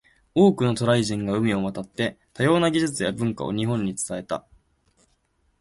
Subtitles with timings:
[0.33, 4.47] 多くの渡来人が海を渡って、多様な技術や文化を日本に伝えた。